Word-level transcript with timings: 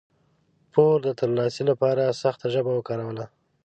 پور 0.73 0.95
د 1.03 1.07
ترلاسي 1.19 1.63
لپاره 1.69 2.17
سخته 2.21 2.45
ژبه 2.53 2.71
وکاروله. 2.75 3.25